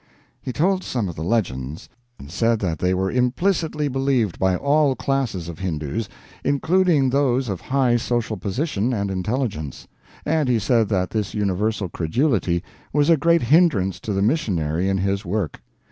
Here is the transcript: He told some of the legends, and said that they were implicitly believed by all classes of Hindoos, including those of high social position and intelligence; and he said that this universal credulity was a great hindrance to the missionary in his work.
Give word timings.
He 0.41 0.51
told 0.51 0.83
some 0.83 1.07
of 1.09 1.15
the 1.15 1.23
legends, 1.23 1.87
and 2.17 2.31
said 2.31 2.57
that 2.57 2.79
they 2.79 2.91
were 2.95 3.11
implicitly 3.11 3.87
believed 3.87 4.39
by 4.39 4.55
all 4.55 4.95
classes 4.95 5.47
of 5.47 5.59
Hindoos, 5.59 6.09
including 6.43 7.11
those 7.11 7.47
of 7.47 7.61
high 7.61 7.97
social 7.97 8.35
position 8.35 8.93
and 8.93 9.11
intelligence; 9.11 9.87
and 10.25 10.49
he 10.49 10.57
said 10.57 10.89
that 10.89 11.11
this 11.11 11.35
universal 11.35 11.87
credulity 11.87 12.63
was 12.91 13.11
a 13.11 13.15
great 13.15 13.43
hindrance 13.43 13.99
to 13.99 14.11
the 14.11 14.23
missionary 14.23 14.89
in 14.89 14.97
his 14.97 15.23
work. 15.23 15.61